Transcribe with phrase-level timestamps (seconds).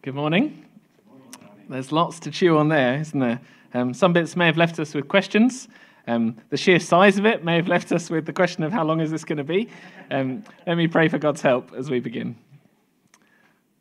[0.00, 0.64] Good morning.
[1.68, 3.40] There's lots to chew on there, isn't there?
[3.74, 5.66] Um, some bits may have left us with questions.
[6.06, 8.84] Um, the sheer size of it may have left us with the question of how
[8.84, 9.68] long is this going to be.
[10.12, 12.36] Um, let me pray for God's help as we begin.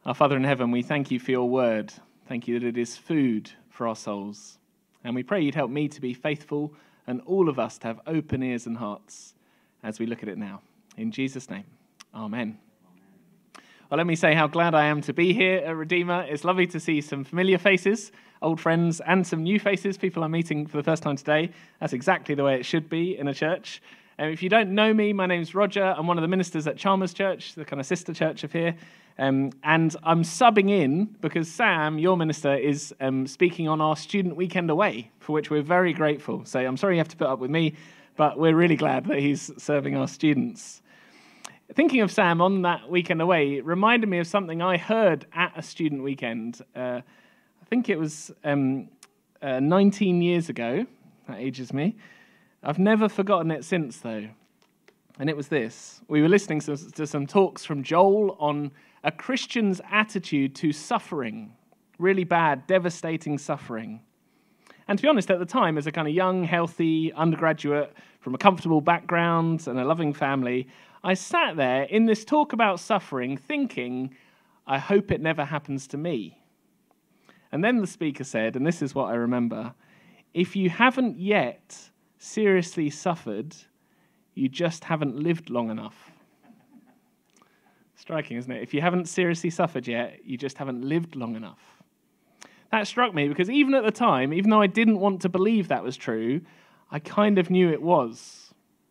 [0.08, 1.94] Our Father in heaven, we thank you for your word.
[2.28, 4.58] Thank you that it is food for our souls.
[5.04, 6.74] And we pray you'd help me to be faithful
[7.06, 9.36] and all of us to have open ears and hearts
[9.84, 10.62] as we look at it now.
[10.98, 11.66] In Jesus' name,
[12.16, 12.58] amen.
[13.90, 16.26] Well, let me say how glad I am to be here at Redeemer.
[16.28, 18.12] It's lovely to see some familiar faces,
[18.42, 21.52] old friends, and some new faces, people I'm meeting for the first time today.
[21.80, 23.82] That's exactly the way it should be in a church.
[24.18, 25.96] And if you don't know me, my name's Roger.
[25.98, 28.76] I'm one of the ministers at Chalmers Church, the kind of sister church of here.
[29.18, 34.36] Um, and I'm subbing in because Sam, your minister, is um, speaking on our student
[34.36, 36.44] weekend away, for which we're very grateful.
[36.44, 37.76] So I'm sorry you have to put up with me,
[38.18, 40.82] but we're really glad that he's serving our students
[41.74, 45.54] thinking of Sam on that weekend away it reminded me of something I heard at
[45.56, 46.62] a student weekend.
[46.76, 47.02] Uh,
[47.62, 48.90] I think it was um,
[49.42, 50.86] uh, 19 years ago.
[51.28, 51.98] That ages me.
[52.64, 54.28] I've never forgotten it since, though.
[55.20, 58.72] And it was this we were listening to, to some talks from Joel on
[59.04, 61.54] a Christian's attitude to suffering,
[62.00, 64.02] really bad, devastating suffering.
[64.88, 68.36] And to be honest, at the time, as a kind of young, healthy undergraduate from
[68.36, 70.68] a comfortable background and a loving family,
[71.04, 74.16] I sat there in this talk about suffering thinking,
[74.66, 76.42] I hope it never happens to me.
[77.52, 79.74] And then the speaker said, and this is what I remember
[80.34, 83.56] if you haven't yet seriously suffered,
[84.36, 86.12] you just haven't lived long enough.
[87.96, 88.62] Striking, isn't it?
[88.62, 91.60] If you haven't seriously suffered yet, you just haven't lived long enough.
[92.72, 95.70] That struck me because even at the time, even though I didn't want to believe
[95.70, 96.42] that was true,
[96.92, 98.47] I kind of knew it was.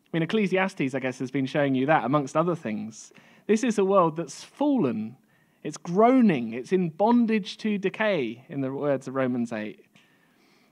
[0.07, 3.13] I mean, Ecclesiastes, I guess, has been showing you that, amongst other things.
[3.47, 5.17] This is a world that's fallen,
[5.63, 9.85] it's groaning, it's in bondage to decay, in the words of Romans 8.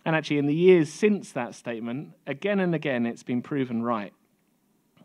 [0.04, 4.12] And actually, in the years since that statement, again and again, it's been proven right.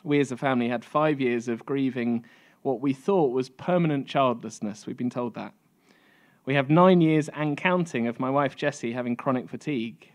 [0.03, 2.25] We as a family had five years of grieving
[2.61, 4.85] what we thought was permanent childlessness.
[4.85, 5.53] We've been told that.
[6.45, 10.11] We have nine years and counting of my wife Jessie having chronic fatigue.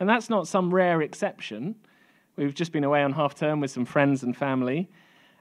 [0.00, 1.76] And that's not some rare exception.
[2.38, 4.88] We've just been away on half term with some friends and family,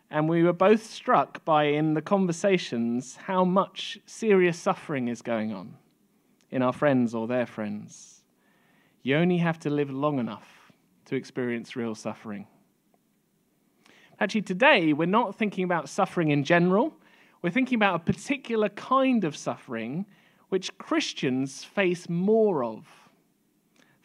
[0.09, 5.53] and we were both struck by, in the conversations, how much serious suffering is going
[5.53, 5.75] on
[6.50, 8.24] in our friends or their friends.
[9.03, 10.72] You only have to live long enough
[11.06, 12.47] to experience real suffering.
[14.19, 16.96] Actually, today we're not thinking about suffering in general,
[17.44, 20.07] we're thinking about a particular kind of suffering
[20.50, 23.06] which Christians face more of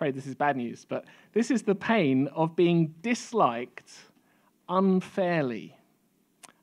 [0.03, 3.93] afraid this is bad news, but this is the pain of being disliked
[4.69, 5.77] unfairly.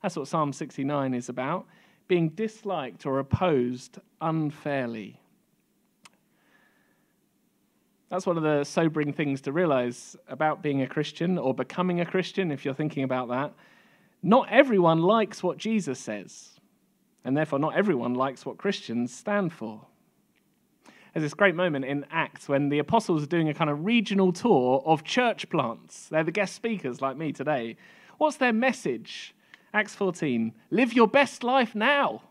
[0.02, 1.64] That's what Psalm 69 is about
[2.06, 5.18] being disliked or opposed unfairly.
[8.10, 12.04] That's one of the sobering things to realize about being a Christian or becoming a
[12.04, 13.54] Christian, if you're thinking about that.
[14.22, 16.60] Not everyone likes what Jesus says,
[17.24, 19.86] and therefore, not everyone likes what Christians stand for.
[21.12, 24.32] There's this great moment in Acts when the apostles are doing a kind of regional
[24.32, 26.08] tour of church plants.
[26.08, 27.76] They're the guest speakers like me today.
[28.18, 29.34] What's their message?
[29.74, 32.22] Acts 14 Live your best life now.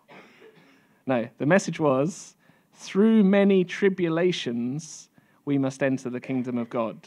[1.05, 2.35] No, the message was
[2.79, 5.09] through many tribulations,
[5.43, 6.97] we must enter the kingdom of God.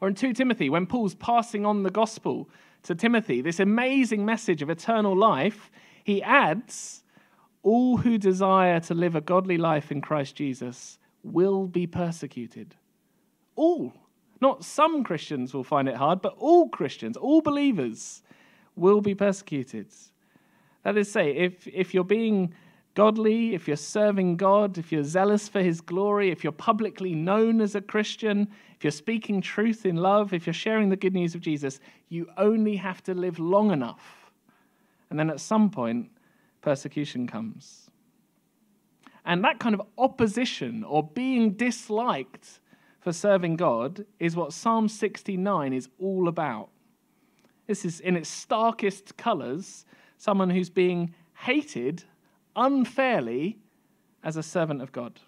[0.00, 2.48] Or in 2 Timothy, when Paul's passing on the gospel
[2.84, 5.70] to Timothy, this amazing message of eternal life,
[6.04, 7.01] he adds,
[7.62, 12.74] all who desire to live a godly life in Christ Jesus will be persecuted.
[13.54, 13.92] All.
[14.40, 18.22] Not some Christians will find it hard, but all Christians, all believers
[18.74, 19.86] will be persecuted.
[20.82, 22.52] That is, to say, if, if you're being
[22.94, 27.60] godly, if you're serving God, if you're zealous for His glory, if you're publicly known
[27.60, 31.36] as a Christian, if you're speaking truth in love, if you're sharing the good news
[31.36, 31.78] of Jesus,
[32.08, 34.32] you only have to live long enough.
[35.08, 36.10] And then at some point,
[36.62, 37.90] persecution comes.
[39.24, 42.60] And that kind of opposition or being disliked
[43.00, 46.70] for serving God is what Psalm 69 is all about.
[47.66, 49.84] This is, in its starkest colors,
[50.18, 52.04] someone who's being hated
[52.56, 53.58] unfairly
[54.24, 55.20] as a servant of God.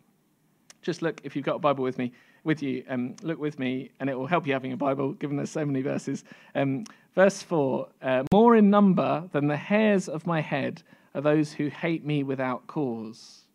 [0.83, 2.13] Just look, if you've got a Bible with me,
[2.45, 5.37] with you, um, look with me, and it will help you having a Bible, given
[5.37, 6.25] there's so many verses.
[6.55, 10.83] Um, verse 4 uh, More in number than the hairs of my head
[11.15, 13.47] are those who hate me without cause.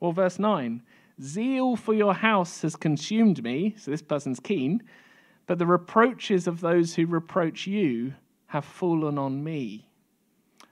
[0.00, 0.82] Or verse 9
[1.20, 4.82] Zeal for your house has consumed me, so this person's keen,
[5.46, 8.12] but the reproaches of those who reproach you
[8.48, 9.88] have fallen on me.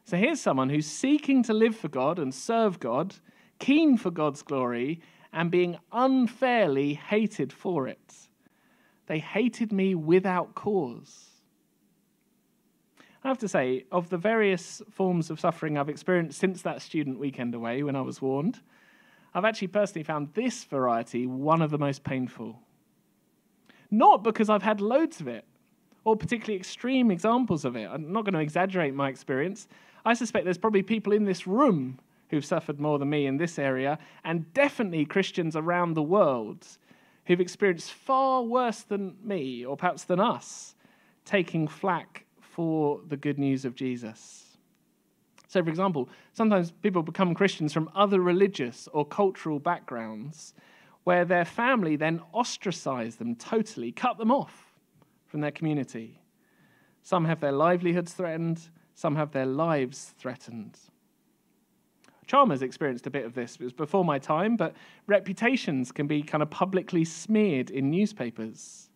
[0.04, 3.14] So here's someone who's seeking to live for God and serve God,
[3.58, 5.00] keen for God's glory,
[5.32, 8.14] and being unfairly hated for it.
[9.06, 11.30] They hated me without cause.
[13.24, 17.18] I have to say, of the various forms of suffering I've experienced since that student
[17.18, 18.60] weekend away when I was warned,
[19.32, 22.60] I've actually personally found this variety one of the most painful.
[23.90, 25.46] Not because I've had loads of it,
[26.04, 27.88] or particularly extreme examples of it.
[27.90, 29.68] I'm not going to exaggerate my experience.
[30.04, 31.98] I suspect there's probably people in this room
[32.28, 36.66] who've suffered more than me in this area, and definitely Christians around the world
[37.24, 40.74] who've experienced far worse than me, or perhaps than us,
[41.24, 42.23] taking flack
[42.54, 44.56] for the good news of Jesus.
[45.48, 50.54] So, for example, sometimes people become Christians from other religious or cultural backgrounds
[51.02, 54.72] where their family then ostracize them totally, cut them off
[55.26, 56.20] from their community.
[57.02, 58.60] Some have their livelihoods threatened,
[58.94, 60.78] some have their lives threatened.
[62.26, 63.56] Chalmers experienced a bit of this.
[63.56, 64.74] It was before my time, but
[65.06, 68.88] reputations can be kind of publicly smeared in newspapers.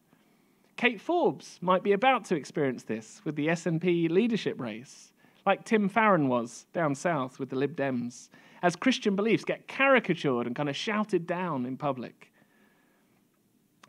[0.78, 5.12] Kate Forbes might be about to experience this with the SNP leadership race,
[5.44, 8.28] like Tim Farron was down south with the Lib Dems,
[8.62, 12.32] as Christian beliefs get caricatured and kind of shouted down in public.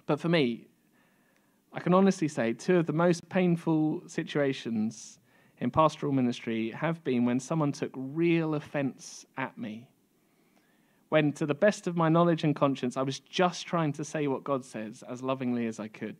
[0.07, 0.65] But for me,
[1.71, 5.19] I can honestly say two of the most painful situations
[5.59, 9.91] in pastoral ministry have been when someone took real offense at me.
[11.09, 14.25] When, to the best of my knowledge and conscience, I was just trying to say
[14.25, 16.17] what God says as lovingly as I could.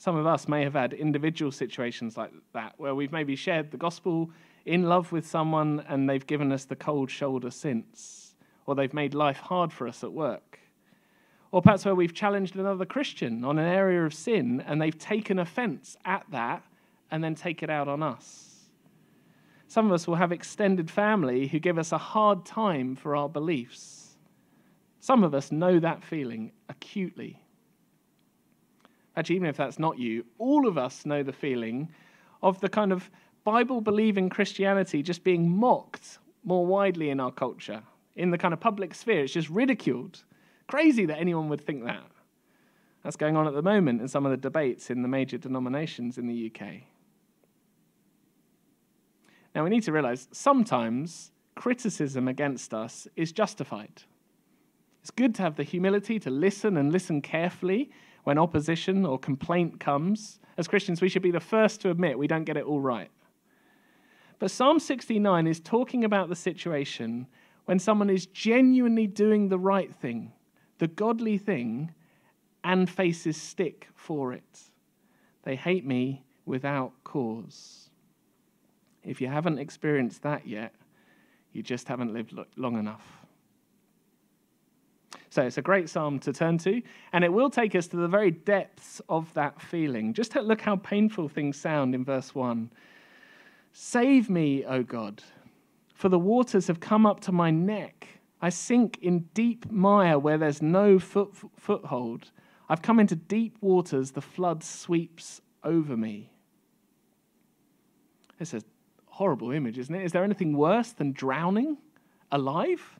[0.00, 3.76] Some of us may have had individual situations like that where we've maybe shared the
[3.76, 4.30] gospel
[4.64, 9.12] in love with someone and they've given us the cold shoulder since, or they've made
[9.12, 10.58] life hard for us at work.
[11.52, 15.38] Or perhaps where we've challenged another Christian on an area of sin and they've taken
[15.38, 16.64] offense at that
[17.10, 18.70] and then take it out on us.
[19.68, 23.28] Some of us will have extended family who give us a hard time for our
[23.28, 24.16] beliefs.
[24.98, 27.42] Some of us know that feeling acutely.
[29.16, 31.88] Actually, even if that's not you, all of us know the feeling
[32.42, 33.10] of the kind of
[33.44, 37.82] Bible believing Christianity just being mocked more widely in our culture.
[38.16, 40.22] In the kind of public sphere, it's just ridiculed.
[40.68, 42.10] Crazy that anyone would think that.
[43.02, 46.18] That's going on at the moment in some of the debates in the major denominations
[46.18, 46.82] in the UK.
[49.54, 54.02] Now, we need to realize sometimes criticism against us is justified.
[55.00, 57.90] It's good to have the humility to listen and listen carefully
[58.24, 60.40] when opposition or complaint comes.
[60.56, 63.10] As Christians, we should be the first to admit we don't get it all right.
[64.38, 67.26] But Psalm 69 is talking about the situation
[67.66, 70.32] when someone is genuinely doing the right thing,
[70.78, 71.92] the godly thing,
[72.64, 74.60] and faces stick for it.
[75.42, 77.90] They hate me without cause.
[79.04, 80.74] If you haven't experienced that yet,
[81.52, 83.19] you just haven't lived long enough.
[85.30, 88.08] So it's a great psalm to turn to, and it will take us to the
[88.08, 90.12] very depths of that feeling.
[90.12, 92.70] Just look how painful things sound in verse 1.
[93.72, 95.22] Save me, O God,
[95.94, 98.08] for the waters have come up to my neck.
[98.42, 102.30] I sink in deep mire where there's no foot, foothold.
[102.68, 106.30] I've come into deep waters, the flood sweeps over me.
[108.38, 108.62] It's a
[109.06, 110.04] horrible image, isn't it?
[110.04, 111.76] Is there anything worse than drowning
[112.32, 112.98] alive?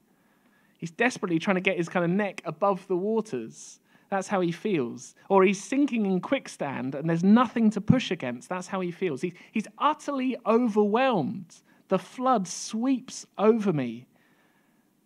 [0.80, 3.80] He's desperately trying to get his kind of neck above the waters.
[4.08, 5.14] That's how he feels.
[5.28, 8.48] Or he's sinking in quicksand and there's nothing to push against.
[8.48, 9.20] That's how he feels.
[9.20, 11.54] He, he's utterly overwhelmed.
[11.88, 14.06] The flood sweeps over me.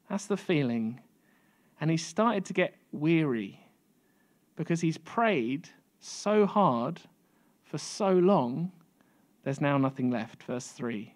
[0.09, 1.01] That's the feeling.
[1.81, 3.59] And he's started to get weary
[4.55, 7.01] because he's prayed so hard
[7.65, 8.71] for so long
[9.43, 10.45] there's now nothing left.
[10.45, 11.14] Verse 3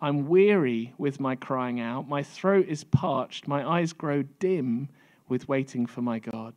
[0.00, 2.08] I'm weary with my crying out.
[2.08, 3.46] My throat is parched.
[3.46, 4.88] My eyes grow dim
[5.28, 6.54] with waiting for my God.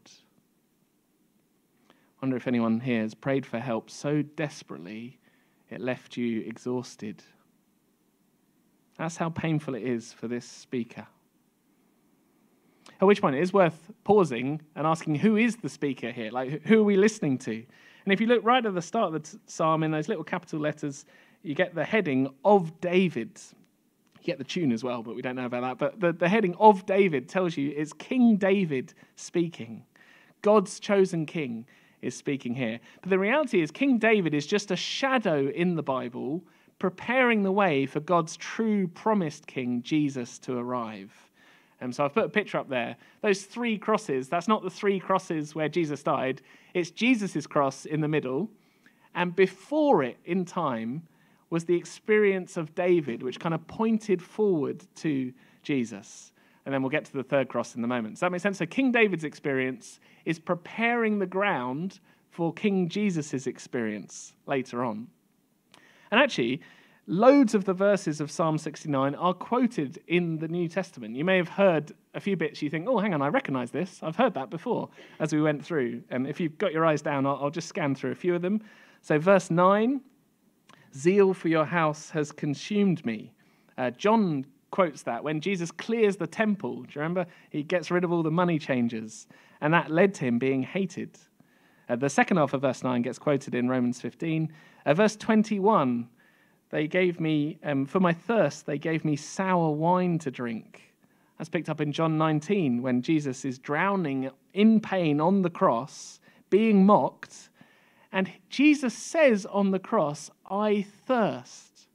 [1.90, 5.20] I wonder if anyone here has prayed for help so desperately
[5.70, 7.22] it left you exhausted.
[8.98, 11.08] That's how painful it is for this speaker.
[13.02, 16.32] At which point it is worth pausing and asking who is the speaker here?
[16.32, 17.52] Like, who are we listening to?
[18.06, 20.60] And if you look right at the start of the psalm in those little capital
[20.60, 21.06] letters,
[21.44, 23.40] you get the heading of David.
[24.20, 25.78] You get the tune as well, but we don't know about that.
[25.78, 29.84] But the, the heading of David tells you it's King David speaking.
[30.42, 31.66] God's chosen king
[32.02, 32.80] is speaking here.
[33.02, 36.44] But the reality is, King David is just a shadow in the Bible,
[36.80, 41.12] preparing the way for God's true promised king, Jesus, to arrive.
[41.82, 42.96] Um, so I've put a picture up there.
[43.22, 46.42] Those three crosses, that's not the three crosses where Jesus died,
[46.74, 48.50] it's Jesus' cross in the middle.
[49.16, 51.04] And before it, in time,
[51.53, 55.31] was the experience of David, which kind of pointed forward to
[55.62, 56.31] Jesus.
[56.65, 58.15] And then we'll get to the third cross in the moment.
[58.15, 58.57] Does that make sense?
[58.57, 62.00] So King David's experience is preparing the ground
[62.31, 65.05] for King Jesus' experience later on.
[66.10, 66.60] And actually,
[67.05, 71.15] loads of the verses of Psalm 69 are quoted in the New Testament.
[71.15, 74.00] You may have heard a few bits you think, oh, hang on, I recognize this.
[74.01, 76.01] I've heard that before as we went through.
[76.10, 78.41] And if you've got your eyes down, I'll, I'll just scan through a few of
[78.41, 78.60] them.
[79.01, 80.01] So, verse 9
[80.96, 83.34] Zeal for your house has consumed me.
[83.78, 86.84] Uh, John quotes that when Jesus clears the temple.
[86.84, 87.26] Do you remember?
[87.50, 89.28] He gets rid of all the money changers,
[89.62, 91.18] and that led to him being hated.
[91.90, 94.52] Uh, the second half of verse 9 gets quoted in Romans 15.
[94.86, 96.08] Uh, verse 21
[96.74, 100.82] they gave me, um, for my thirst, they gave me sour wine to drink.
[101.38, 106.20] That's picked up in John 19 when Jesus is drowning in pain on the cross,
[106.50, 107.50] being mocked.
[108.13, 111.88] And Jesus says on the cross, I thirst.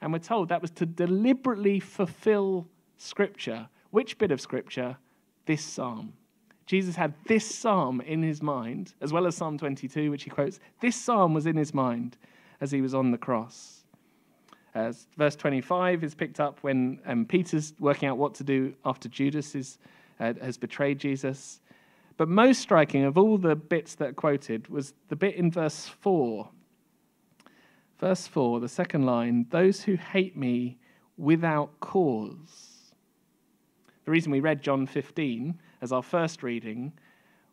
[0.00, 3.68] And we're told that was to deliberately fulfill Scripture.
[3.90, 4.96] Which bit of Scripture?
[5.44, 6.14] This psalm.
[6.64, 10.60] Jesus had this psalm in his mind, as well as Psalm 22, which he quotes.
[10.80, 12.16] This psalm was in his mind
[12.62, 13.84] as he was on the cross.
[14.74, 19.10] Uh, verse 25 is picked up when um, Peter's working out what to do after
[19.10, 19.78] Judas is,
[20.18, 21.60] uh, has betrayed Jesus.
[22.16, 25.88] But most striking of all the bits that are quoted was the bit in verse
[25.88, 26.48] 4.
[27.98, 30.78] Verse 4, the second line those who hate me
[31.16, 32.92] without cause.
[34.04, 36.92] The reason we read John 15 as our first reading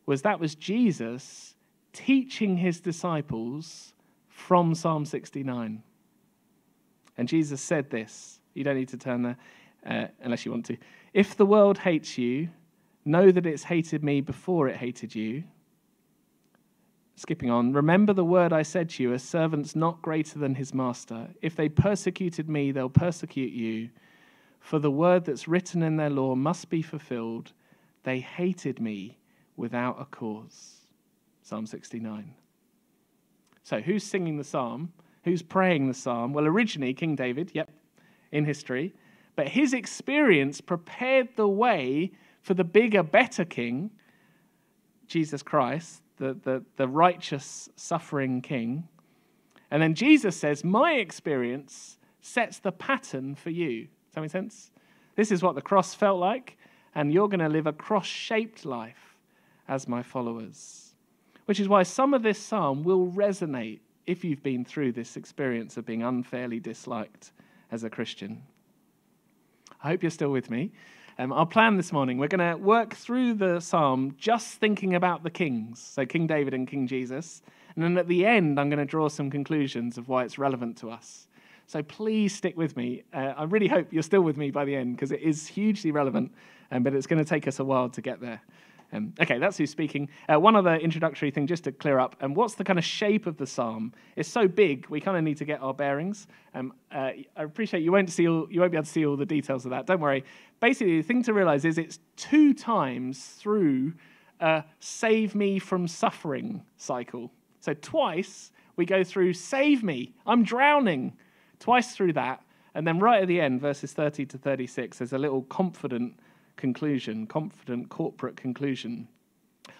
[0.06, 1.54] was that was Jesus
[1.92, 3.94] teaching his disciples
[4.28, 5.82] from Psalm 69.
[7.16, 8.40] And Jesus said this.
[8.54, 9.36] You don't need to turn there
[9.86, 10.76] uh, unless you want to.
[11.14, 12.48] If the world hates you,
[13.04, 15.44] know that it's hated me before it hated you.
[17.16, 20.72] Skipping on, remember the word I said to you, a servant's not greater than his
[20.72, 21.28] master.
[21.42, 23.90] If they persecuted me, they'll persecute you.
[24.60, 27.52] For the word that's written in their law must be fulfilled.
[28.04, 29.18] They hated me
[29.56, 30.78] without a cause.
[31.42, 32.34] Psalm 69.
[33.64, 34.92] So, who's singing the psalm?
[35.24, 36.32] who's praying the psalm?
[36.32, 37.70] Well, originally, King David, yep,
[38.30, 38.94] in history.
[39.36, 43.90] But his experience prepared the way for the bigger, better king,
[45.06, 48.88] Jesus Christ, the, the, the righteous, suffering king.
[49.70, 53.82] And then Jesus says, My experience sets the pattern for you.
[53.82, 54.70] Does that make sense?
[55.16, 56.56] This is what the cross felt like,
[56.94, 59.16] and you're going to live a cross shaped life
[59.68, 60.94] as my followers.
[61.46, 65.76] Which is why some of this psalm will resonate if you've been through this experience
[65.76, 67.32] of being unfairly disliked
[67.70, 68.42] as a Christian.
[69.82, 70.72] I hope you're still with me.
[71.18, 75.22] Um, our plan this morning, we're going to work through the psalm just thinking about
[75.22, 77.42] the kings, so King David and King Jesus.
[77.74, 80.78] And then at the end, I'm going to draw some conclusions of why it's relevant
[80.78, 81.26] to us.
[81.66, 83.02] So please stick with me.
[83.12, 85.90] Uh, I really hope you're still with me by the end because it is hugely
[85.90, 86.32] relevant,
[86.70, 88.40] um, but it's going to take us a while to get there.
[88.92, 90.08] Um, okay, that's who's speaking.
[90.32, 92.16] Uh, one other introductory thing just to clear up.
[92.20, 93.92] Um, what's the kind of shape of the psalm?
[94.16, 96.26] It's so big, we kind of need to get our bearings.
[96.54, 99.16] Um, uh, I appreciate you won't, see all, you won't be able to see all
[99.16, 99.86] the details of that.
[99.86, 100.24] Don't worry.
[100.60, 103.94] Basically, the thing to realize is it's two times through
[104.40, 107.32] a save me from suffering cycle.
[107.60, 111.16] So twice we go through save me, I'm drowning.
[111.60, 112.42] Twice through that.
[112.74, 116.18] And then right at the end, verses 30 to 36, there's a little confident
[116.56, 119.08] conclusion, confident corporate conclusion.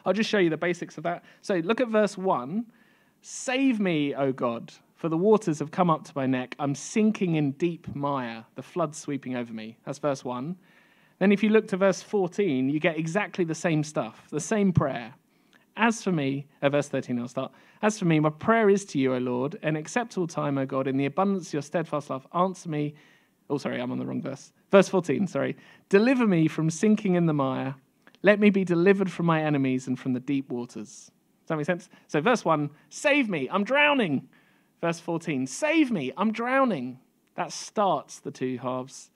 [0.05, 1.25] I'll just show you the basics of that.
[1.41, 2.67] So look at verse 1.
[3.21, 6.57] Save me, O God, for the waters have come up to my neck.
[6.59, 9.79] I'm sinking in deep mire, the flood sweeping over me.
[9.85, 10.57] That's verse 1.
[11.19, 14.73] Then, if you look to verse 14, you get exactly the same stuff, the same
[14.73, 15.15] prayer.
[15.77, 17.53] As for me, uh, verse 13, I'll start.
[17.81, 20.89] As for me, my prayer is to you, O Lord, an acceptable time, O God,
[20.89, 22.27] in the abundance of your steadfast love.
[22.35, 22.95] Answer me.
[23.51, 24.53] Oh, sorry, I'm on the wrong verse.
[24.71, 25.57] Verse 14, sorry.
[25.89, 27.75] Deliver me from sinking in the mire.
[28.23, 31.11] Let me be delivered from my enemies and from the deep waters.
[31.43, 31.89] Does that make sense?
[32.07, 34.29] So, verse 1, save me, I'm drowning.
[34.81, 36.99] Verse 14, save me, I'm drowning.
[37.35, 39.11] That starts the two halves.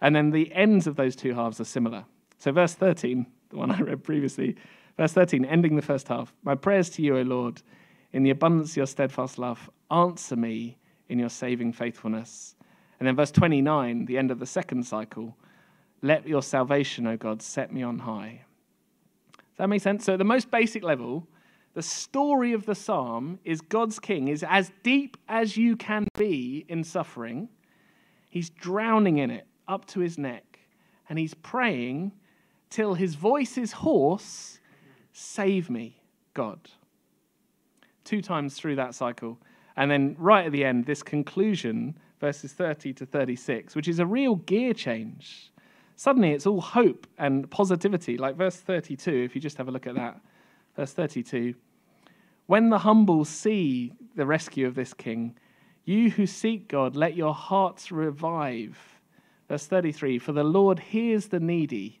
[0.00, 2.04] And then the ends of those two halves are similar.
[2.38, 4.56] So, verse 13, the one I read previously,
[4.96, 6.32] verse 13, ending the first half.
[6.44, 7.62] My prayers to you, O Lord,
[8.12, 12.54] in the abundance of your steadfast love, answer me in your saving faithfulness.
[13.02, 15.36] And then verse 29, the end of the second cycle,
[16.02, 18.44] let your salvation, O God, set me on high.
[19.32, 20.04] Does that make sense?
[20.04, 21.26] So, at the most basic level,
[21.74, 26.64] the story of the psalm is God's king is as deep as you can be
[26.68, 27.48] in suffering.
[28.28, 30.60] He's drowning in it up to his neck,
[31.08, 32.12] and he's praying
[32.70, 34.60] till his voice is hoarse
[35.12, 36.00] Save me,
[36.34, 36.70] God.
[38.04, 39.40] Two times through that cycle.
[39.76, 44.06] And then, right at the end, this conclusion verses 30 to 36, which is a
[44.06, 45.50] real gear change.
[45.96, 49.88] Suddenly it's all hope and positivity, like verse 32, if you just have a look
[49.88, 50.20] at that.
[50.76, 51.54] Verse 32
[52.46, 55.36] When the humble see the rescue of this king,
[55.84, 58.78] you who seek God, let your hearts revive.
[59.48, 62.00] Verse 33 For the Lord hears the needy.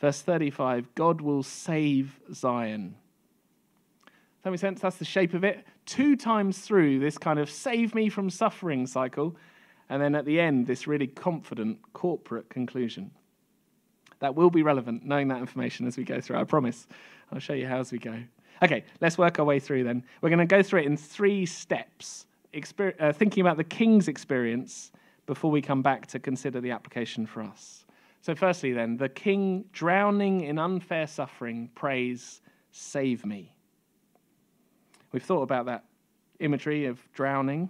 [0.00, 2.94] Verse 35 God will save Zion.
[4.04, 4.80] Does that make sense?
[4.80, 5.64] That's the shape of it.
[5.86, 9.34] Two times through this kind of save me from suffering cycle,
[9.92, 13.10] and then at the end, this really confident corporate conclusion.
[14.20, 16.86] That will be relevant, knowing that information as we go through, I promise.
[17.30, 18.16] I'll show you how as we go.
[18.62, 20.02] Okay, let's work our way through then.
[20.22, 24.08] We're going to go through it in three steps, Exper- uh, thinking about the king's
[24.08, 24.92] experience
[25.26, 27.84] before we come back to consider the application for us.
[28.22, 33.54] So, firstly, then, the king drowning in unfair suffering prays, Save me.
[35.12, 35.84] We've thought about that
[36.40, 37.68] imagery of drowning.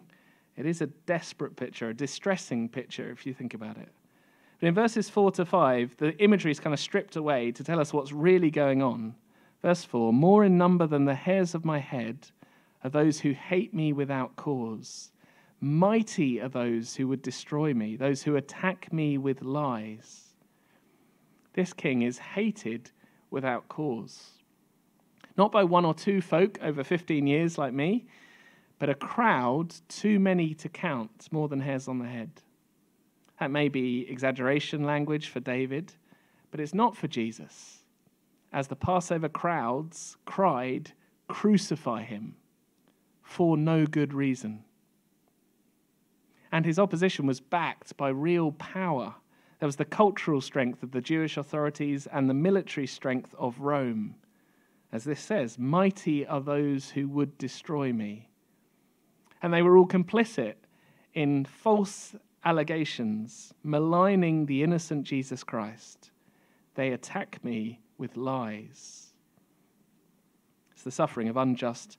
[0.56, 3.88] It is a desperate picture, a distressing picture, if you think about it.
[4.60, 7.80] But in verses 4 to 5, the imagery is kind of stripped away to tell
[7.80, 9.14] us what's really going on.
[9.62, 12.28] Verse 4 More in number than the hairs of my head
[12.84, 15.10] are those who hate me without cause.
[15.60, 20.34] Mighty are those who would destroy me, those who attack me with lies.
[21.54, 22.90] This king is hated
[23.30, 24.42] without cause
[25.36, 28.06] not by one or two folk over 15 years like me,
[28.82, 32.42] but a crowd too many to count, more than hairs on the head.
[33.38, 35.92] That may be exaggeration language for David,
[36.50, 37.84] but it's not for Jesus.
[38.52, 40.90] As the Passover crowds cried,
[41.28, 42.34] Crucify him,
[43.22, 44.64] for no good reason.
[46.50, 49.14] And his opposition was backed by real power.
[49.60, 54.16] There was the cultural strength of the Jewish authorities and the military strength of Rome.
[54.90, 58.30] As this says, mighty are those who would destroy me.
[59.42, 60.54] And they were all complicit
[61.14, 66.10] in false allegations, maligning the innocent Jesus Christ.
[66.74, 69.12] They attack me with lies.
[70.72, 71.98] It's the suffering of unjust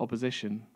[0.00, 0.66] opposition.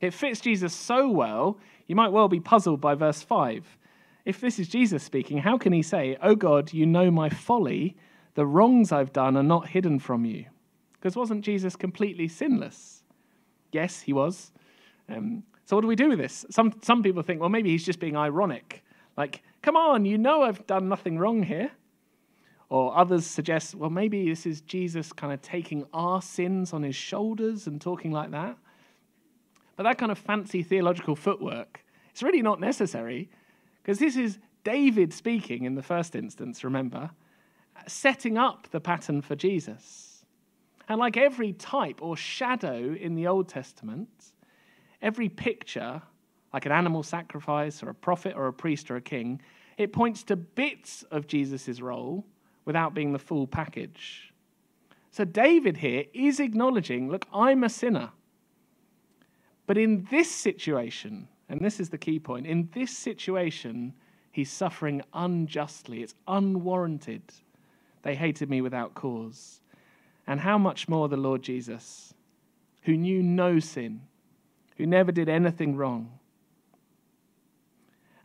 [0.00, 3.78] It fits Jesus so well, you might well be puzzled by verse 5.
[4.24, 7.96] If this is Jesus speaking, how can he say, Oh God, you know my folly,
[8.34, 10.46] the wrongs I've done are not hidden from you?
[10.94, 13.04] Because wasn't Jesus completely sinless?
[13.72, 14.50] Yes, he was.
[15.08, 16.46] Um, so what do we do with this?
[16.50, 18.84] Some, some people think, well, maybe he's just being ironic.
[19.16, 21.70] Like, come on, you know I've done nothing wrong here.
[22.68, 26.96] Or others suggest, well, maybe this is Jesus kind of taking our sins on his
[26.96, 28.56] shoulders and talking like that.
[29.76, 33.28] But that kind of fancy theological footwork, it's really not necessary
[33.82, 37.10] because this is David speaking in the first instance, remember,
[37.86, 40.24] setting up the pattern for Jesus.
[40.88, 44.32] And like every type or shadow in the Old Testament,
[45.02, 46.02] every picture,
[46.52, 49.40] like an animal sacrifice or a prophet or a priest or a king,
[49.78, 52.24] it points to bits of Jesus' role
[52.64, 54.32] without being the full package.
[55.10, 58.10] So David here is acknowledging look, I'm a sinner.
[59.66, 63.94] But in this situation, and this is the key point, in this situation,
[64.30, 66.02] he's suffering unjustly.
[66.02, 67.22] It's unwarranted.
[68.02, 69.60] They hated me without cause.
[70.26, 72.14] And how much more the Lord Jesus,
[72.82, 74.02] who knew no sin,
[74.76, 76.18] who never did anything wrong.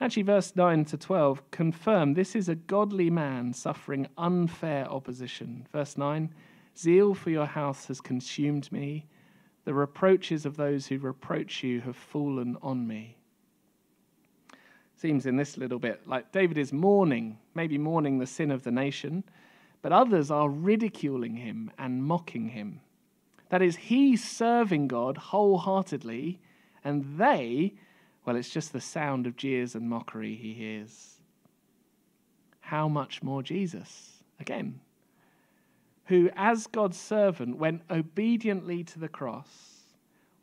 [0.02, 5.68] Actually, verse 9 to 12 confirm this is a godly man suffering unfair opposition.
[5.72, 6.34] Verse 9
[6.78, 9.06] Zeal for your house has consumed me.
[9.66, 13.18] The reproaches of those who reproach you have fallen on me.
[14.96, 18.72] Seems in this little bit like David is mourning, maybe mourning the sin of the
[18.72, 19.24] nation,
[19.82, 22.82] but others are ridiculing him and mocking him.
[23.52, 26.40] That is, he's serving God wholeheartedly,
[26.84, 27.74] and they,
[28.26, 31.20] well, it's just the sound of jeers and mockery he hears.
[32.62, 34.24] How much more Jesus?
[34.40, 34.80] Again,
[36.06, 39.84] who, as God's servant, went obediently to the cross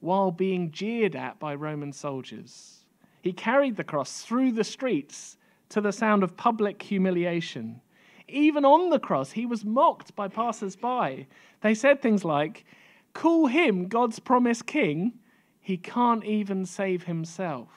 [0.00, 2.84] while being jeered at by Roman soldiers.
[3.22, 5.36] He carried the cross through the streets
[5.70, 7.80] to the sound of public humiliation
[8.28, 11.26] even on the cross, he was mocked by passers by.
[11.62, 12.64] They said things like,
[13.12, 15.18] Call him God's promised king.
[15.60, 17.68] He can't even save himself.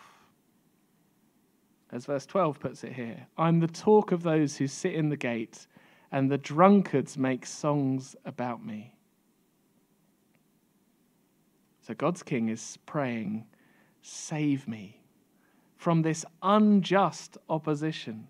[1.91, 5.17] As verse 12 puts it here I'm the talk of those who sit in the
[5.17, 5.67] gate,
[6.12, 8.96] and the drunkards make songs about me.
[11.82, 13.46] So God's king is praying,
[14.04, 15.02] Save me
[15.78, 18.28] from this unjust opposition.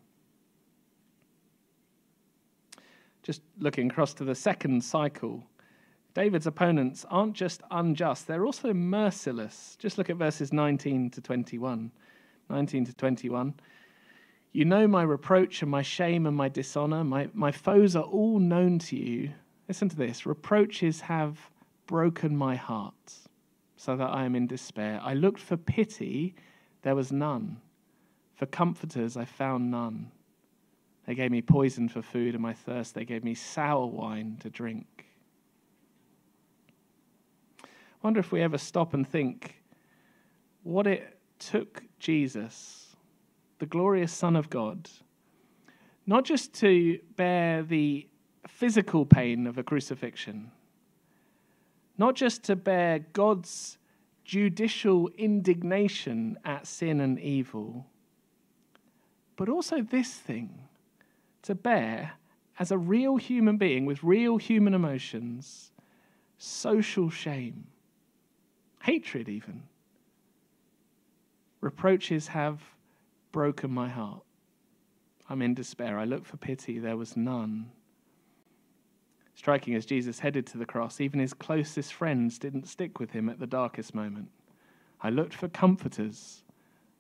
[3.24, 5.44] just looking across to the second cycle,
[6.14, 9.78] David's opponents aren't just unjust, they're also merciless.
[9.80, 11.92] Just look at verses 19 to 21.
[12.50, 13.54] 19 to 21.
[14.52, 17.04] You know my reproach and my shame and my dishonor.
[17.06, 19.32] My, my foes are all known to you.
[19.70, 21.38] Listen to this reproaches have
[21.88, 23.14] broken my heart
[23.78, 25.00] so that I am in despair.
[25.02, 26.36] I looked for pity,
[26.82, 27.62] there was none.
[28.36, 30.12] For comforters, I found none.
[31.06, 32.96] They gave me poison for food and my thirst.
[32.96, 35.08] They gave me sour wine to drink.
[38.02, 39.62] I wonder if we ever stop and think
[40.64, 42.96] what it took Jesus,
[43.60, 44.90] the glorious Son of God,
[46.08, 48.08] not just to bear the
[48.48, 50.50] physical pain of a crucifixion,
[51.98, 53.78] not just to bear God's
[54.26, 57.86] judicial indignation at sin and evil,
[59.36, 60.68] but also this thing
[61.44, 62.14] to bear
[62.58, 65.72] as a real human being with real human emotions
[66.38, 67.68] social shame,
[68.82, 69.64] hatred, even.
[71.62, 72.60] Reproaches have
[73.32, 74.24] broken my heart.
[75.30, 75.98] I'm in despair.
[75.98, 76.80] I look for pity.
[76.80, 77.72] There was none.
[79.36, 83.30] Striking as Jesus headed to the cross, even his closest friends didn't stick with him
[83.30, 84.30] at the darkest moment.
[85.02, 86.44] I looked for comforters.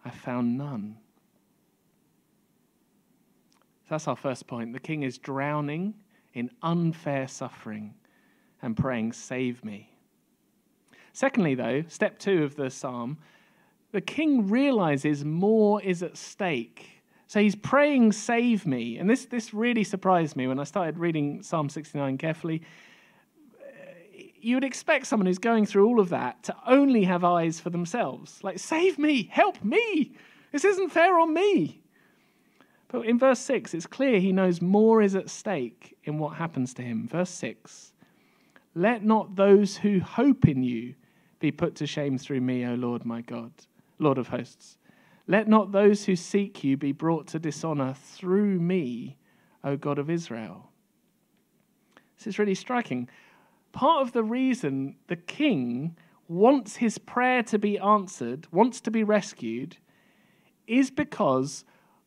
[0.05, 0.97] I found none.
[3.89, 4.73] That's our first point.
[4.73, 5.93] The king is drowning
[6.33, 7.93] in unfair suffering
[8.61, 9.89] and praying, Save me.
[11.13, 13.17] Secondly, though, step two of the psalm,
[13.91, 17.01] the king realizes more is at stake.
[17.27, 18.97] So he's praying, Save me.
[18.97, 22.61] And this, this really surprised me when I started reading Psalm 69 carefully.
[23.59, 27.59] Uh, you would expect someone who's going through all of that to only have eyes
[27.59, 28.41] for themselves.
[28.43, 30.13] Like, save me, help me.
[30.51, 31.81] This isn't fair on me.
[32.87, 36.73] But in verse 6, it's clear he knows more is at stake in what happens
[36.75, 37.07] to him.
[37.07, 37.93] Verse 6
[38.75, 40.95] Let not those who hope in you
[41.41, 43.51] be put to shame through me, O Lord my God,
[43.99, 44.77] Lord of hosts.
[45.27, 49.17] Let not those who seek you be brought to dishonor through me,
[49.63, 50.69] O God of Israel.
[52.17, 53.09] This is really striking.
[53.71, 59.03] Part of the reason the king wants his prayer to be answered, wants to be
[59.03, 59.77] rescued,
[60.67, 61.65] is because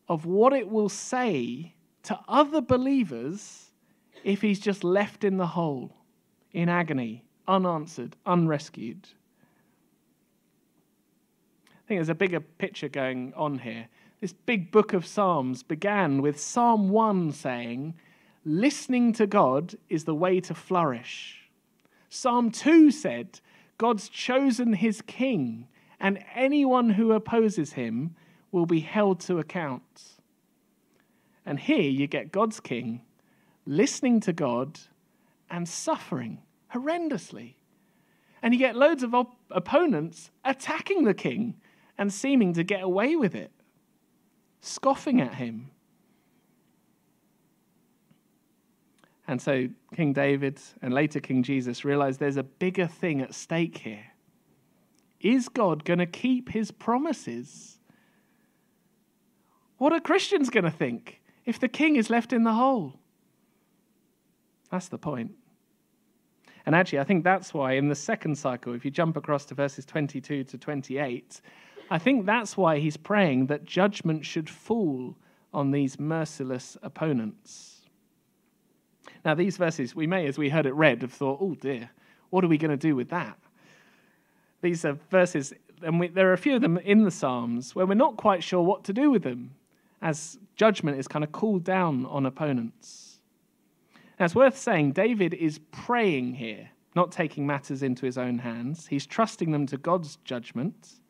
[0.09, 3.73] of what it will say to other believers
[4.23, 5.97] if he's just left in the hole,
[6.53, 9.09] in agony, unanswered, unrescued.
[11.85, 13.89] I think there's a bigger picture going on here.
[14.23, 17.93] This big book of Psalms began with Psalm 1 saying,
[18.47, 21.51] Listening to God is the way to flourish.
[22.09, 23.41] Psalm 2 said,
[23.77, 25.69] God's chosen his king,
[26.01, 28.17] and anyone who opposes him
[28.51, 30.15] will be held to account.
[31.45, 33.03] And here you get God's king
[33.67, 34.81] listening to God
[35.51, 36.41] and suffering
[36.73, 37.57] horrendously.
[38.41, 41.57] And you get loads of op- opponents attacking the king
[41.99, 43.53] and seeming to get away with it,
[44.61, 45.71] scoffing at him.
[49.27, 53.79] And so King David and later King Jesus realized there's a bigger thing at stake
[53.79, 54.05] here.
[55.21, 57.79] Is God going to keep his promises?
[59.79, 63.01] What are Christians going to think if the king is left in the hole?
[64.71, 65.33] That's the point.
[66.67, 69.55] And actually, I think that's why in the second cycle, if you jump across to
[69.55, 71.41] verses 22 to 28,
[71.91, 75.17] I think that's why he's praying that judgment should fall
[75.53, 77.83] on these merciless opponents.
[79.25, 81.91] Now, these verses, we may, as we heard it read, have thought, oh dear,
[82.31, 83.39] what are we going to do with that?
[84.61, 87.87] These are verses, and we, there are a few of them in the Psalms where
[87.87, 89.55] we're not quite sure what to do with them
[90.03, 93.19] as judgment is kind of called down on opponents.
[94.19, 98.87] Now, it's worth saying David is praying here, not taking matters into his own hands.
[98.87, 101.01] He's trusting them to God's judgment.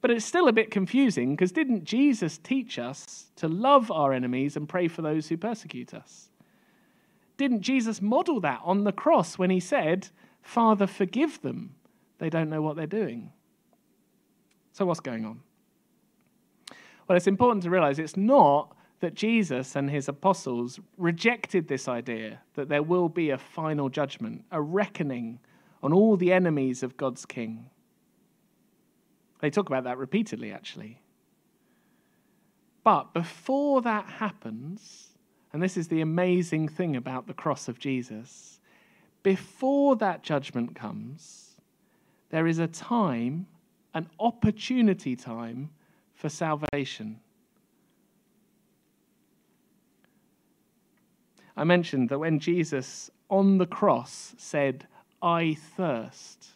[0.00, 4.56] But it's still a bit confusing because didn't Jesus teach us to love our enemies
[4.56, 6.28] and pray for those who persecute us?
[7.36, 10.08] Didn't Jesus model that on the cross when he said,
[10.42, 11.74] Father, forgive them?
[12.18, 13.32] They don't know what they're doing.
[14.72, 15.40] So, what's going on?
[17.08, 22.40] Well, it's important to realize it's not that Jesus and his apostles rejected this idea
[22.54, 25.38] that there will be a final judgment, a reckoning
[25.82, 27.70] on all the enemies of God's king.
[29.40, 31.00] They talk about that repeatedly, actually.
[32.84, 35.08] But before that happens,
[35.52, 38.60] and this is the amazing thing about the cross of Jesus,
[39.22, 41.56] before that judgment comes,
[42.30, 43.46] there is a time,
[43.94, 45.70] an opportunity time
[46.14, 47.20] for salvation.
[51.56, 54.86] I mentioned that when Jesus on the cross said,
[55.20, 56.50] I thirst,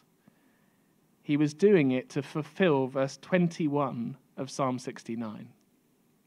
[1.23, 5.49] he was doing it to fulfill verse 21 of Psalm 69.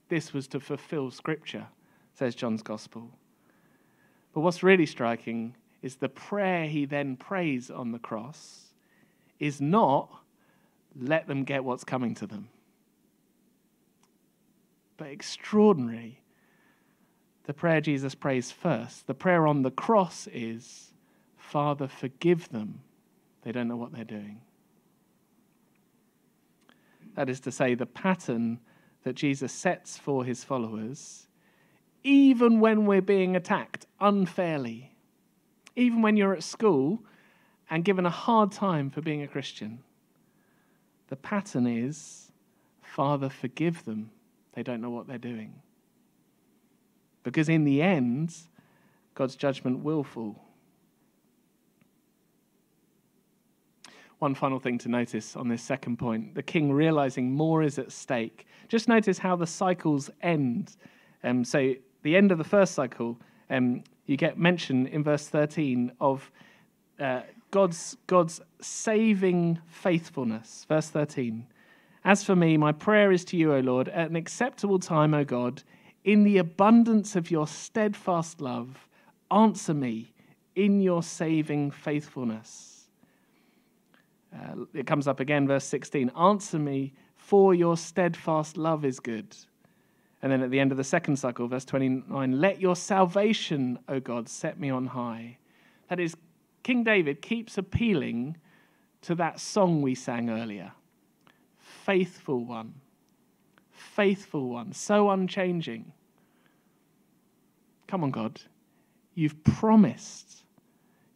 [0.08, 1.66] this was to fulfill Scripture,
[2.14, 3.10] says John's Gospel.
[4.32, 8.66] But what's really striking is the prayer he then prays on the cross
[9.38, 10.08] is not,
[10.98, 12.48] let them get what's coming to them.
[14.96, 16.20] But extraordinary,
[17.44, 20.92] the prayer Jesus prays first, the prayer on the cross is,
[21.36, 22.80] Father, forgive them.
[23.42, 24.40] They don't know what they're doing.
[27.16, 28.60] That is to say, the pattern
[29.02, 31.26] that Jesus sets for his followers,
[32.04, 34.94] even when we're being attacked unfairly,
[35.74, 37.02] even when you're at school
[37.68, 39.80] and given a hard time for being a Christian.
[41.08, 42.30] The pattern is
[42.82, 44.10] Father, forgive them.
[44.54, 45.60] They don't know what they're doing.
[47.22, 48.34] Because in the end,
[49.14, 50.45] God's judgment will fall.
[54.18, 57.92] One final thing to notice on this second point the king realizing more is at
[57.92, 58.46] stake.
[58.68, 60.76] Just notice how the cycles end.
[61.22, 63.18] Um, so, the end of the first cycle,
[63.50, 66.30] um, you get mention in verse 13 of
[66.98, 70.64] uh, God's, God's saving faithfulness.
[70.68, 71.46] Verse 13
[72.04, 75.24] As for me, my prayer is to you, O Lord, at an acceptable time, O
[75.24, 75.62] God,
[76.04, 78.88] in the abundance of your steadfast love,
[79.30, 80.12] answer me
[80.54, 82.75] in your saving faithfulness.
[84.34, 89.36] Uh, it comes up again, verse 16 Answer me, for your steadfast love is good.
[90.22, 94.00] And then at the end of the second cycle, verse 29 Let your salvation, O
[94.00, 95.38] God, set me on high.
[95.88, 96.16] That is,
[96.62, 98.36] King David keeps appealing
[99.02, 100.72] to that song we sang earlier
[101.58, 102.74] Faithful one,
[103.70, 105.92] faithful one, so unchanging.
[107.86, 108.40] Come on, God.
[109.14, 110.42] You've promised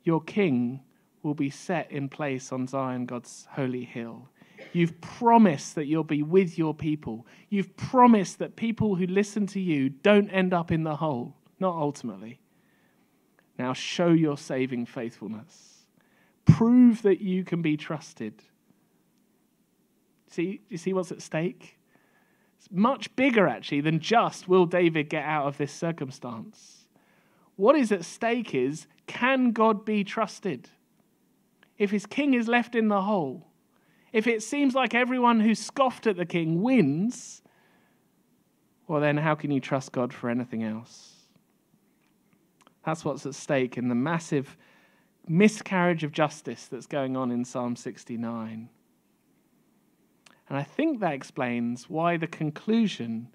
[0.04, 0.80] your king
[1.22, 4.28] will be set in place on Zion, God's holy hill.
[4.72, 7.26] You've promised that you'll be with your people.
[7.48, 11.74] You've promised that people who listen to you don't end up in the hole, not
[11.74, 12.40] ultimately.
[13.58, 15.86] Now show your saving faithfulness.
[16.44, 18.42] Prove that you can be trusted.
[20.28, 21.78] See, you see what's at stake?
[22.58, 26.86] It's much bigger, actually, than just will David get out of this circumstance.
[27.56, 30.68] What is at stake is can God be trusted?
[31.80, 33.46] If his king is left in the hole,
[34.12, 37.40] if it seems like everyone who scoffed at the king wins,
[38.86, 41.14] well, then how can you trust God for anything else?
[42.84, 44.58] That's what's at stake in the massive
[45.26, 48.68] miscarriage of justice that's going on in Psalm 69.
[50.50, 53.28] And I think that explains why the conclusion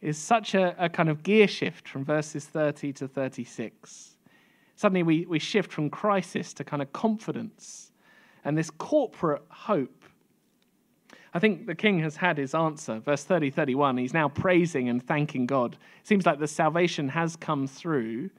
[0.00, 4.13] is such a, a, kind of gear shift from verses 30 to 36.
[4.76, 7.92] Suddenly we, we shift from crisis to kind of confidence
[8.44, 10.04] and this corporate hope.
[11.32, 13.00] I think the king has had his answer.
[13.00, 15.74] Verse 30 31, he's now praising and thanking God.
[15.74, 18.30] It seems like the salvation has come through.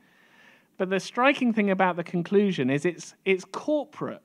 [0.78, 4.22] But the striking thing about the conclusion is it's, it's corporate.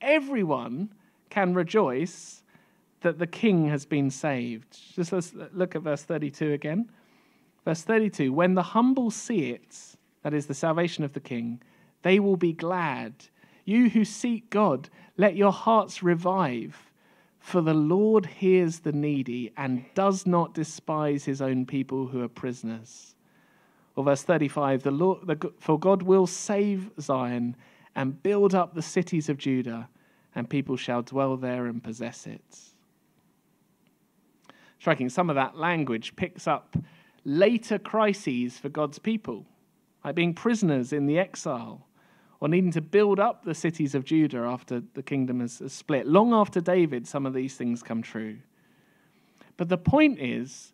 [0.00, 0.92] Everyone
[1.30, 2.42] can rejoice
[3.00, 4.78] that the king has been saved.
[4.94, 6.90] Just let's look at verse 32 again.
[7.64, 11.62] Verse 32 When the humble see it, that is the salvation of the king,
[12.02, 13.14] they will be glad.
[13.64, 16.90] You who seek God, let your hearts revive.
[17.38, 22.28] For the Lord hears the needy and does not despise his own people who are
[22.28, 23.14] prisoners.
[23.94, 27.54] Or verse 35 the Lord, the, For God will save Zion
[27.94, 29.88] and build up the cities of Judah,
[30.34, 32.58] and people shall dwell there and possess it.
[34.80, 36.76] Striking, some of that language picks up
[37.24, 39.46] later crises for God's people
[40.06, 41.84] like being prisoners in the exile,
[42.38, 46.06] or needing to build up the cities of Judah after the kingdom has, split.
[46.06, 48.36] Long after David, some of these things come true.
[49.56, 50.72] But the point is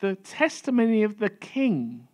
[0.00, 2.06] the testimony of the king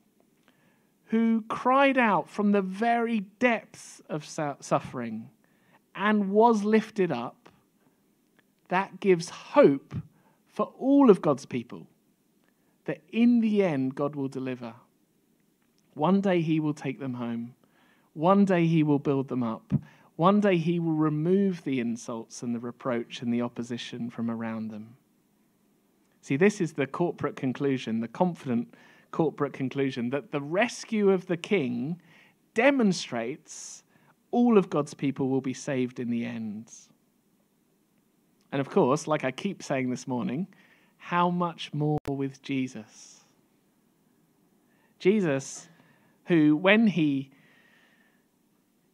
[1.07, 5.31] who cried out from the very depths of suffering
[5.97, 7.49] and was lifted up,
[8.69, 9.97] that gives hope
[10.47, 11.89] for all of God's people
[12.85, 14.75] that in the end God will deliver.
[15.95, 17.55] One day he will take them home.
[18.15, 19.73] One day he will build them up.
[20.17, 24.71] One day he will remove the insults and the reproach and the opposition from around
[24.71, 24.97] them.
[26.21, 28.75] See, this is the corporate conclusion, the confident
[29.11, 32.01] corporate conclusion that the rescue of the king
[32.55, 33.83] demonstrates
[34.31, 36.71] all of God's people will be saved in the end.
[38.53, 40.47] And of course, like I keep saying this morning,
[40.99, 43.21] how much more with Jesus?
[44.99, 45.70] Jesus
[46.31, 47.29] who, when he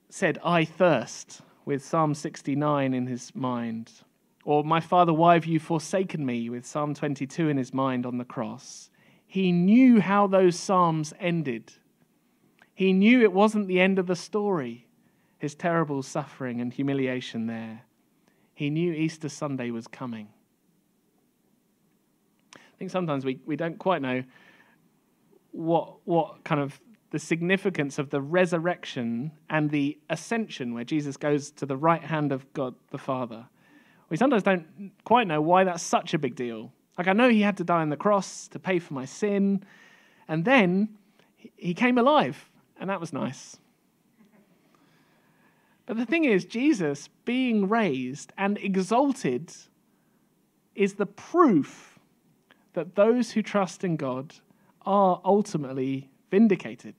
[0.09, 3.92] said, I thirst, with Psalm 69 in his mind,
[4.42, 8.16] or My Father, why have you forsaken me, with Psalm 22 in his mind on
[8.16, 8.88] the cross,
[9.27, 11.75] he knew how those Psalms ended.
[12.72, 14.87] He knew it wasn't the end of the story,
[15.37, 17.83] his terrible suffering and humiliation there.
[18.55, 20.29] He knew Easter Sunday was coming.
[22.57, 24.25] I think sometimes we, we don't quite know
[25.53, 31.51] what, what kind of the significance of the resurrection and the ascension, where Jesus goes
[31.53, 33.47] to the right hand of God the Father.
[34.09, 36.73] We sometimes don't quite know why that's such a big deal.
[36.99, 39.64] Like, I know he had to die on the cross to pay for my sin,
[40.29, 40.97] and then
[41.57, 42.49] he came alive,
[42.81, 43.59] and that was nice.
[45.87, 49.53] But the thing is, Jesus being raised and exalted
[50.75, 51.99] is the proof
[52.73, 54.35] that those who trust in God
[54.85, 56.97] are ultimately vindicated.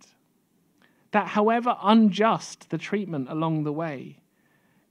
[1.11, 4.19] That however unjust the treatment along the way,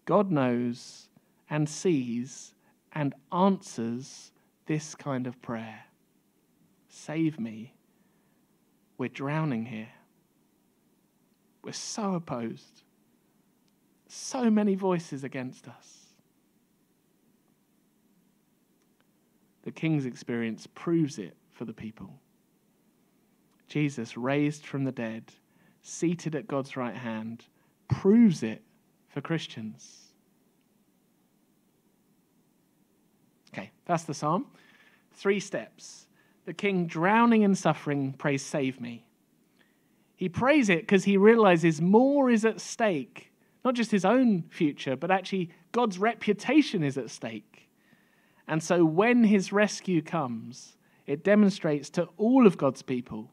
[0.05, 1.09] God knows
[1.51, 2.55] and sees
[2.93, 4.33] and answers
[4.67, 5.85] this kind of prayer
[6.89, 7.75] Save me.
[8.97, 9.91] We're drowning here.
[11.63, 12.83] We're so opposed.
[14.09, 16.07] So many voices against us.
[19.65, 22.19] The king's experience proves it for the people.
[23.69, 25.33] Jesus, raised from the dead,
[25.83, 27.45] seated at God's right hand,
[27.89, 28.63] proves it
[29.09, 30.07] for Christians.
[33.53, 34.47] Okay, that's the psalm.
[35.13, 36.07] Three steps.
[36.45, 39.07] The king, drowning in suffering, prays, Save me.
[40.15, 43.33] He prays it because he realizes more is at stake.
[43.65, 47.69] Not just his own future, but actually God's reputation is at stake.
[48.49, 50.77] And so when his rescue comes,
[51.07, 53.31] it demonstrates to all of God's people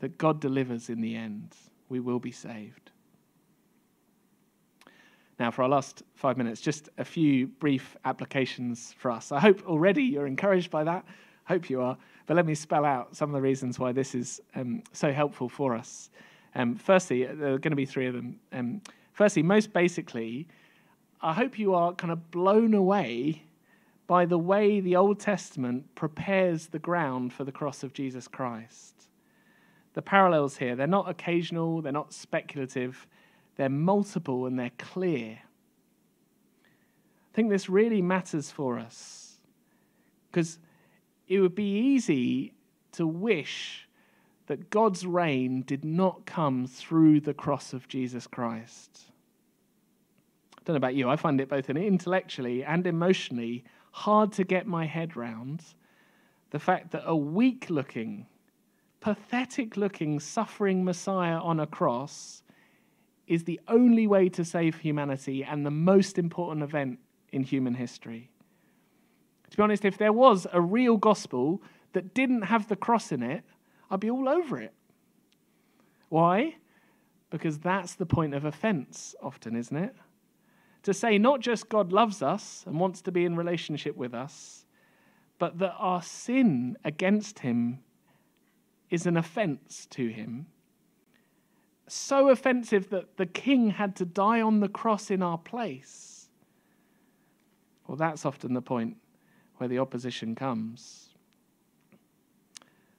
[0.00, 1.54] that God delivers in the end.
[1.88, 2.90] We will be saved.
[5.38, 9.30] Now, for our last five minutes, just a few brief applications for us.
[9.30, 11.04] I hope already you're encouraged by that.
[11.44, 11.96] Hope you are.
[12.26, 15.48] But let me spell out some of the reasons why this is um, so helpful
[15.48, 16.10] for us.
[16.54, 18.40] Um, firstly, there are going to be three of them.
[18.52, 18.82] Um,
[19.12, 20.48] firstly, most basically,
[21.22, 23.44] I hope you are kind of blown away
[24.08, 28.98] by the way the Old Testament prepares the ground for the cross of Jesus Christ
[29.98, 33.08] the parallels here, they're not occasional, they're not speculative,
[33.56, 35.40] they're multiple and they're clear.
[36.62, 39.40] I think this really matters for us
[40.30, 40.60] because
[41.26, 42.54] it would be easy
[42.92, 43.88] to wish
[44.46, 49.00] that God's reign did not come through the cross of Jesus Christ.
[50.56, 54.64] I don't know about you, I find it both intellectually and emotionally hard to get
[54.64, 55.64] my head round
[56.50, 58.26] the fact that a weak looking,
[59.00, 62.42] pathetic looking, suffering Messiah on a cross
[63.26, 66.98] is the only way to save humanity and the most important event
[67.30, 68.30] in human history.
[69.50, 73.22] To be honest, if there was a real gospel that didn't have the cross in
[73.22, 73.44] it,
[73.90, 74.72] I'd be all over it.
[76.08, 76.56] Why?
[77.30, 79.94] Because that's the point of offense, often, isn't it?
[80.84, 84.64] To say not just God loves us and wants to be in relationship with us,
[85.38, 87.80] but that our sin against Him
[88.90, 90.46] is an offense to him.
[91.88, 96.28] So offensive that the king had to die on the cross in our place.
[97.86, 98.96] Well, that's often the point
[99.56, 101.14] where the opposition comes.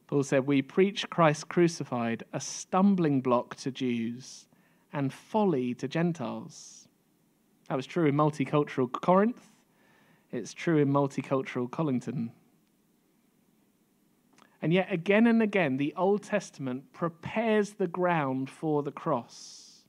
[0.07, 4.47] Paul said, We preach Christ crucified, a stumbling block to Jews
[4.91, 6.87] and folly to Gentiles.
[7.67, 9.53] That was true in multicultural Corinth.
[10.31, 12.31] It's true in multicultural Colinton.
[14.61, 19.83] And yet, again and again, the Old Testament prepares the ground for the cross.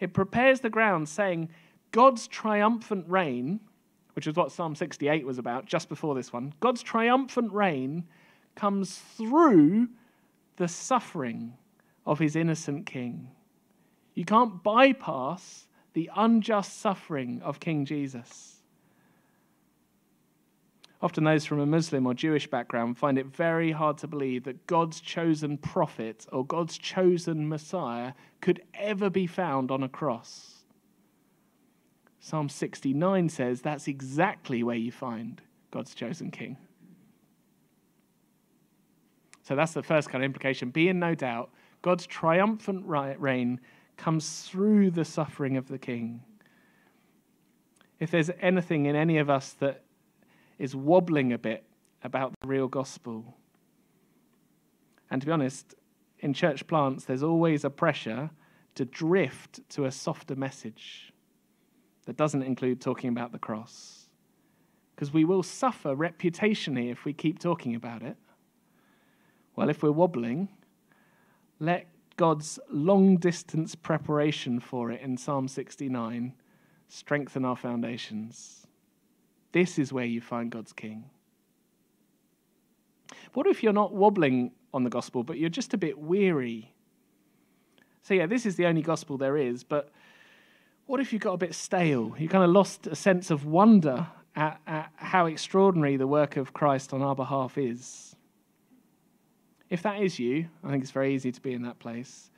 [0.00, 1.48] It prepares the ground, saying,
[1.92, 3.60] God's triumphant reign,
[4.14, 8.04] which is what Psalm 68 was about just before this one, God's triumphant reign
[8.54, 9.88] comes through
[10.56, 11.54] the suffering
[12.04, 13.28] of his innocent king.
[14.14, 18.61] You can't bypass the unjust suffering of King Jesus.
[21.02, 24.68] Often, those from a Muslim or Jewish background find it very hard to believe that
[24.68, 30.62] God's chosen prophet or God's chosen Messiah could ever be found on a cross.
[32.20, 35.42] Psalm 69 says that's exactly where you find
[35.72, 36.56] God's chosen king.
[39.42, 40.70] So that's the first kind of implication.
[40.70, 41.50] Be in no doubt,
[41.82, 43.60] God's triumphant reign
[43.96, 46.22] comes through the suffering of the king.
[47.98, 49.81] If there's anything in any of us that
[50.62, 51.64] is wobbling a bit
[52.04, 53.36] about the real gospel.
[55.10, 55.74] And to be honest,
[56.20, 58.30] in church plants, there's always a pressure
[58.76, 61.12] to drift to a softer message
[62.06, 64.06] that doesn't include talking about the cross.
[64.94, 68.16] Because we will suffer reputationally if we keep talking about it.
[69.56, 70.48] Well, if we're wobbling,
[71.58, 76.34] let God's long distance preparation for it in Psalm 69
[76.88, 78.61] strengthen our foundations.
[79.52, 81.04] This is where you find God's King.
[83.34, 86.74] What if you're not wobbling on the gospel, but you're just a bit weary?
[88.02, 89.90] So, yeah, this is the only gospel there is, but
[90.86, 92.14] what if you got a bit stale?
[92.18, 96.52] You kind of lost a sense of wonder at, at how extraordinary the work of
[96.52, 98.16] Christ on our behalf is.
[99.70, 102.30] If that is you, I think it's very easy to be in that place.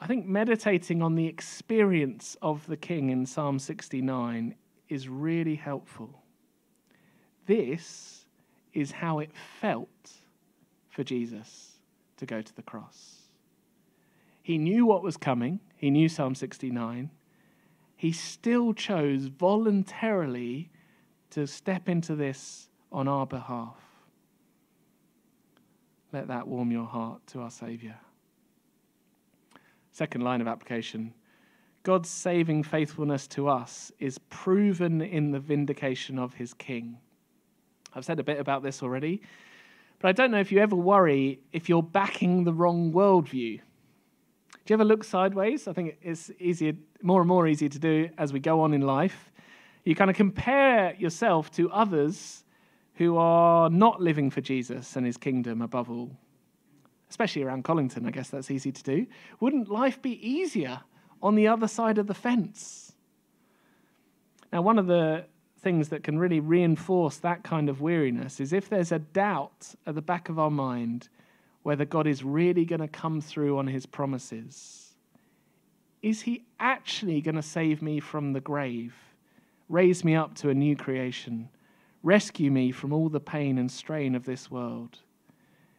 [0.00, 4.54] I think meditating on the experience of the King in Psalm 69
[4.94, 6.22] is really helpful.
[7.46, 8.24] This
[8.72, 9.30] is how it
[9.60, 10.12] felt
[10.88, 11.72] for Jesus
[12.16, 13.16] to go to the cross.
[14.42, 17.10] He knew what was coming, he knew Psalm 69.
[17.96, 20.70] He still chose voluntarily
[21.30, 23.76] to step into this on our behalf.
[26.12, 27.96] Let that warm your heart to our Saviour.
[29.90, 31.14] Second line of application
[31.84, 36.96] God's saving faithfulness to us is proven in the vindication of his King.
[37.94, 39.20] I've said a bit about this already,
[40.00, 43.60] but I don't know if you ever worry if you're backing the wrong worldview.
[43.60, 45.68] Do you ever look sideways?
[45.68, 46.72] I think it's easier,
[47.02, 49.30] more and more easy to do as we go on in life.
[49.84, 52.44] You kind of compare yourself to others
[52.94, 56.16] who are not living for Jesus and his kingdom above all.
[57.10, 59.06] Especially around Colinton, I guess that's easy to do.
[59.40, 60.80] Wouldn't life be easier
[61.22, 62.92] on the other side of the fence?
[64.52, 65.24] Now, one of the
[65.60, 69.94] things that can really reinforce that kind of weariness is if there's a doubt at
[69.94, 71.08] the back of our mind
[71.64, 74.92] whether God is really going to come through on his promises.
[76.02, 78.94] Is he actually going to save me from the grave,
[79.70, 81.48] raise me up to a new creation,
[82.02, 84.98] rescue me from all the pain and strain of this world?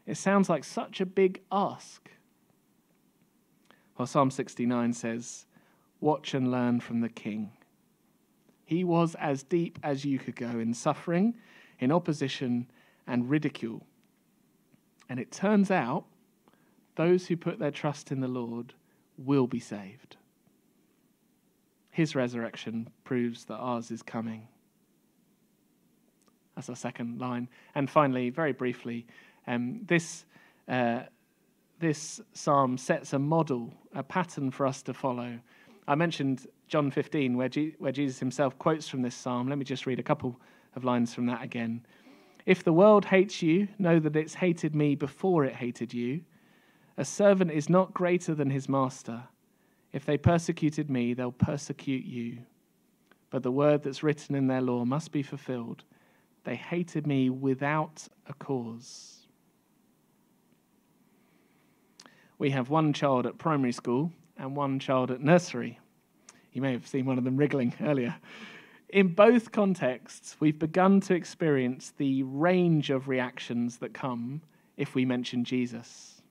[0.07, 2.09] It sounds like such a big ask.
[3.97, 5.45] Well, Psalm 69 says,
[6.01, 7.51] Watch and learn from the king.
[8.65, 11.35] He was as deep as you could go in suffering,
[11.79, 12.67] in opposition,
[13.07, 13.85] and ridicule.
[15.07, 16.05] And it turns out
[16.95, 18.73] those who put their trust in the Lord
[19.17, 20.17] will be saved.
[21.91, 24.47] His resurrection proves that ours is coming.
[26.55, 27.47] That's our second line.
[27.75, 29.05] And finally, very briefly,
[29.47, 30.25] um, this,
[30.67, 31.03] uh,
[31.79, 35.39] this psalm sets a model, a pattern for us to follow.
[35.87, 39.47] I mentioned John 15, where, G- where Jesus himself quotes from this psalm.
[39.47, 40.39] Let me just read a couple
[40.75, 41.85] of lines from that again.
[42.45, 46.21] If the world hates you, know that it's hated me before it hated you.
[46.97, 49.23] A servant is not greater than his master.
[49.91, 52.39] If they persecuted me, they'll persecute you.
[53.29, 55.83] But the word that's written in their law must be fulfilled.
[56.43, 59.24] They hated me without a cause.
[62.37, 65.79] We have one child at primary school and one child at nursery.
[66.53, 68.15] You may have seen one of them wriggling earlier
[68.89, 74.41] in both contexts, we've begun to experience the range of reactions that come
[74.77, 76.21] if we mention Jesus.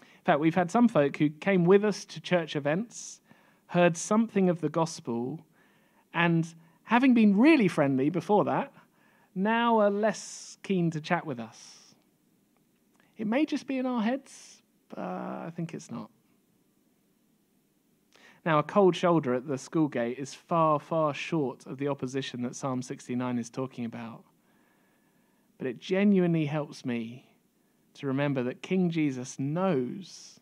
[0.00, 3.20] In fact, we've had some folk who came with us to church events,
[3.66, 5.44] heard something of the gospel,
[6.14, 6.54] and
[6.84, 8.72] having been really friendly before that,
[9.34, 11.94] now are less keen to chat with us.
[13.18, 14.55] It may just be in our heads,
[14.96, 16.10] but I think it's not.
[18.44, 22.42] Now, a cold shoulder at the school gate is far, far short of the opposition
[22.42, 24.24] that Psalm 69 is talking about.
[25.58, 27.26] But it genuinely helps me
[27.94, 30.40] to remember that King Jesus knows,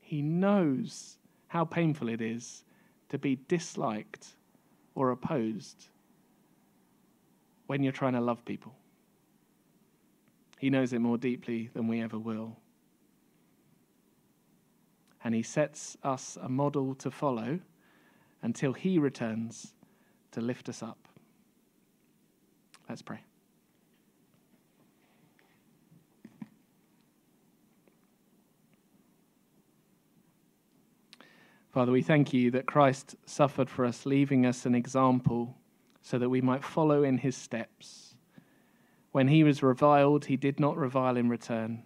[0.00, 2.64] he knows how painful it is
[3.10, 4.28] to be disliked
[4.94, 5.88] or opposed
[7.66, 8.74] when you're trying to love people.
[10.58, 12.56] He knows it more deeply than we ever will
[15.24, 17.60] and he sets us a model to follow
[18.42, 19.74] until he returns
[20.32, 21.08] to lift us up.
[22.88, 23.20] Let's pray.
[31.70, 35.56] Father, we thank you that Christ suffered for us, leaving us an example
[36.02, 38.14] so that we might follow in his steps.
[39.12, 41.84] When he was reviled, he did not revile in return.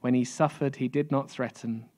[0.00, 1.89] When he suffered, he did not threaten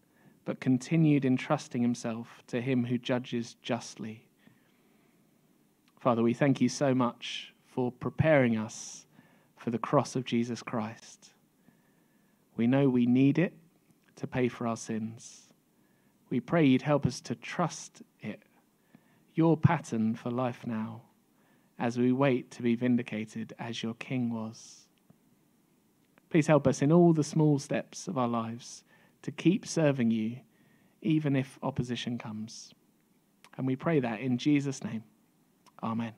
[0.45, 4.27] but continued entrusting himself to him who judges justly.
[6.01, 9.07] Father, we thank you so much for preparing us
[9.57, 11.31] for the cross of Jesus Christ.
[12.57, 13.55] We know we need it
[14.17, 15.53] to pay for our sins.
[16.29, 18.43] We pray you'd help us to trust it,
[19.35, 21.03] your pattern for life now,
[21.79, 24.87] as we wait to be vindicated as your King was.
[26.31, 28.85] Please help us in all the small steps of our lives
[29.23, 30.37] to keep serving you,
[31.01, 32.73] even if opposition comes.
[33.57, 35.05] And we pray that in Jesus' name.
[35.83, 36.13] Amen.